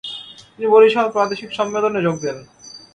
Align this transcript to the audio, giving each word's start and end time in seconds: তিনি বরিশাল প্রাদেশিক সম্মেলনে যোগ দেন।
তিনি 0.53 0.67
বরিশাল 0.67 1.07
প্রাদেশিক 1.15 1.49
সম্মেলনে 1.57 1.99
যোগ 2.05 2.15
দেন। 2.23 2.37